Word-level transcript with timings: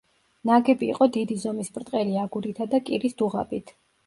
ნაგები 0.49 0.87
იყო 0.93 1.07
დიდი 1.17 1.37
ზომის 1.43 1.69
ბრტყელი 1.77 2.17
აგურითა 2.23 2.69
და 2.73 2.81
კირის 2.89 3.19
დუღაბით. 3.23 3.77